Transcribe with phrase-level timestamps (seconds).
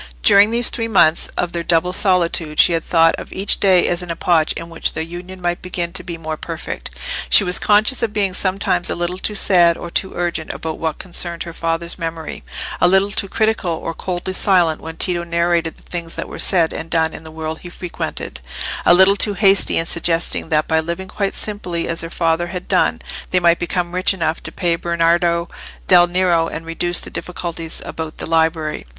[0.23, 4.01] During these three months of their double solitude she had thought of each day as
[4.01, 6.89] an epoch in which their union might begin to be more perfect.
[7.29, 10.97] She was conscious of being sometimes a little too sad or too urgent about what
[10.97, 16.15] concerned her father's memory—a little too critical or coldly silent when Tito narrated the things
[16.15, 20.49] that were said and done in the world he frequented—a little too hasty in suggesting
[20.49, 22.99] that by living quite simply as her father had done,
[23.29, 25.47] they might become rich enough to pay Bernardo
[25.85, 28.87] del Nero, and reduce the difficulties about the library.